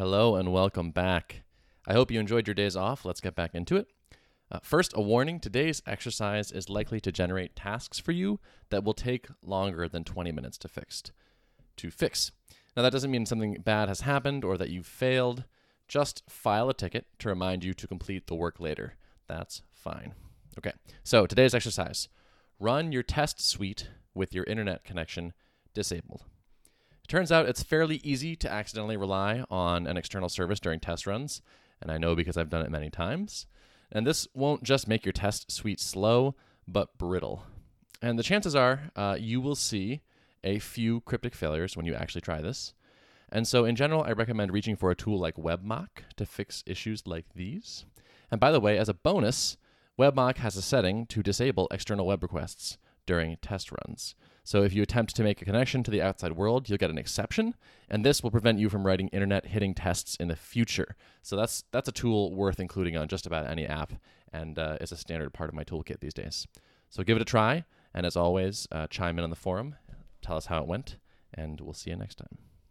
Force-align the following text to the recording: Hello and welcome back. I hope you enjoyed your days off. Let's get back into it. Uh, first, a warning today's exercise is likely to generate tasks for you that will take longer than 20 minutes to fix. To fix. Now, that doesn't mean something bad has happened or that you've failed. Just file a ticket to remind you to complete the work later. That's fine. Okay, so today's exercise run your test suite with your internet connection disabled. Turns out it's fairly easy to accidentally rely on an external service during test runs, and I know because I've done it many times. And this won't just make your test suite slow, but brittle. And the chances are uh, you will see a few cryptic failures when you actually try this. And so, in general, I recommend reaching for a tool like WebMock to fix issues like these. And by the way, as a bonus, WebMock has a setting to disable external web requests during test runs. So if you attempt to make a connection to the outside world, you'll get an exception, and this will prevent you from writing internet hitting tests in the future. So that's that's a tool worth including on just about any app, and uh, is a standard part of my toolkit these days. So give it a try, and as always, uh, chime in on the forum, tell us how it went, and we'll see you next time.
Hello 0.00 0.34
and 0.34 0.50
welcome 0.50 0.92
back. 0.92 1.42
I 1.86 1.92
hope 1.92 2.10
you 2.10 2.18
enjoyed 2.18 2.48
your 2.48 2.54
days 2.54 2.74
off. 2.74 3.04
Let's 3.04 3.20
get 3.20 3.34
back 3.34 3.54
into 3.54 3.76
it. 3.76 3.86
Uh, 4.50 4.58
first, 4.62 4.94
a 4.96 5.02
warning 5.02 5.38
today's 5.38 5.82
exercise 5.86 6.50
is 6.50 6.70
likely 6.70 7.00
to 7.00 7.12
generate 7.12 7.54
tasks 7.54 7.98
for 7.98 8.12
you 8.12 8.40
that 8.70 8.82
will 8.82 8.94
take 8.94 9.26
longer 9.42 9.88
than 9.88 10.04
20 10.04 10.32
minutes 10.32 10.56
to 10.56 10.68
fix. 10.68 11.02
To 11.76 11.90
fix. 11.90 12.32
Now, 12.74 12.82
that 12.82 12.92
doesn't 12.92 13.10
mean 13.10 13.26
something 13.26 13.60
bad 13.62 13.90
has 13.90 14.00
happened 14.00 14.42
or 14.42 14.56
that 14.56 14.70
you've 14.70 14.86
failed. 14.86 15.44
Just 15.86 16.22
file 16.30 16.70
a 16.70 16.74
ticket 16.74 17.04
to 17.18 17.28
remind 17.28 17.62
you 17.62 17.74
to 17.74 17.86
complete 17.86 18.26
the 18.26 18.34
work 18.34 18.58
later. 18.58 18.94
That's 19.28 19.60
fine. 19.70 20.14
Okay, 20.56 20.72
so 21.04 21.26
today's 21.26 21.54
exercise 21.54 22.08
run 22.58 22.90
your 22.90 23.02
test 23.02 23.46
suite 23.46 23.90
with 24.14 24.32
your 24.32 24.44
internet 24.44 24.82
connection 24.82 25.34
disabled. 25.74 26.24
Turns 27.10 27.32
out 27.32 27.48
it's 27.48 27.64
fairly 27.64 27.96
easy 28.04 28.36
to 28.36 28.48
accidentally 28.48 28.96
rely 28.96 29.42
on 29.50 29.88
an 29.88 29.96
external 29.96 30.28
service 30.28 30.60
during 30.60 30.78
test 30.78 31.08
runs, 31.08 31.42
and 31.82 31.90
I 31.90 31.98
know 31.98 32.14
because 32.14 32.36
I've 32.36 32.50
done 32.50 32.64
it 32.64 32.70
many 32.70 32.88
times. 32.88 33.46
And 33.90 34.06
this 34.06 34.28
won't 34.32 34.62
just 34.62 34.86
make 34.86 35.04
your 35.04 35.12
test 35.12 35.50
suite 35.50 35.80
slow, 35.80 36.36
but 36.68 36.96
brittle. 36.98 37.42
And 38.00 38.16
the 38.16 38.22
chances 38.22 38.54
are 38.54 38.92
uh, 38.94 39.16
you 39.18 39.40
will 39.40 39.56
see 39.56 40.02
a 40.44 40.60
few 40.60 41.00
cryptic 41.00 41.34
failures 41.34 41.76
when 41.76 41.84
you 41.84 41.94
actually 41.94 42.20
try 42.20 42.40
this. 42.40 42.74
And 43.28 43.44
so, 43.44 43.64
in 43.64 43.74
general, 43.74 44.04
I 44.04 44.12
recommend 44.12 44.52
reaching 44.52 44.76
for 44.76 44.92
a 44.92 44.96
tool 44.96 45.18
like 45.18 45.34
WebMock 45.34 45.88
to 46.14 46.24
fix 46.24 46.62
issues 46.64 47.08
like 47.08 47.26
these. 47.34 47.86
And 48.30 48.38
by 48.38 48.52
the 48.52 48.60
way, 48.60 48.78
as 48.78 48.88
a 48.88 48.94
bonus, 48.94 49.56
WebMock 49.98 50.36
has 50.36 50.56
a 50.56 50.62
setting 50.62 51.06
to 51.06 51.24
disable 51.24 51.66
external 51.72 52.06
web 52.06 52.22
requests 52.22 52.78
during 53.10 53.36
test 53.42 53.72
runs. 53.72 54.14
So 54.44 54.62
if 54.62 54.72
you 54.72 54.82
attempt 54.82 55.16
to 55.16 55.24
make 55.24 55.42
a 55.42 55.44
connection 55.44 55.82
to 55.82 55.90
the 55.90 56.00
outside 56.00 56.36
world, 56.36 56.68
you'll 56.68 56.78
get 56.78 56.90
an 56.90 56.96
exception, 57.04 57.54
and 57.88 58.04
this 58.04 58.22
will 58.22 58.30
prevent 58.30 58.60
you 58.60 58.68
from 58.68 58.86
writing 58.86 59.08
internet 59.08 59.46
hitting 59.46 59.74
tests 59.74 60.14
in 60.14 60.28
the 60.28 60.36
future. 60.36 60.94
So 61.20 61.34
that's 61.34 61.64
that's 61.72 61.88
a 61.88 61.92
tool 62.02 62.32
worth 62.32 62.60
including 62.60 62.96
on 62.96 63.08
just 63.08 63.26
about 63.26 63.50
any 63.50 63.66
app, 63.66 63.94
and 64.32 64.58
uh, 64.60 64.76
is 64.80 64.92
a 64.92 64.96
standard 64.96 65.32
part 65.32 65.50
of 65.50 65.56
my 65.56 65.64
toolkit 65.64 65.98
these 65.98 66.14
days. 66.14 66.46
So 66.88 67.02
give 67.02 67.16
it 67.16 67.22
a 67.22 67.32
try, 67.36 67.64
and 67.92 68.06
as 68.06 68.16
always, 68.16 68.68
uh, 68.70 68.86
chime 68.86 69.18
in 69.18 69.24
on 69.24 69.30
the 69.30 69.36
forum, 69.36 69.74
tell 70.22 70.36
us 70.36 70.46
how 70.46 70.60
it 70.62 70.68
went, 70.68 70.98
and 71.34 71.60
we'll 71.60 71.74
see 71.74 71.90
you 71.90 71.96
next 71.96 72.18
time. 72.18 72.49